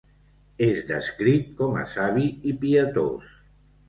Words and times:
És 0.67 0.77
descrit 0.91 1.51
com 1.59 1.77
a 1.81 1.83
savi 1.91 2.23
i 2.53 2.55
pietós. 2.65 3.29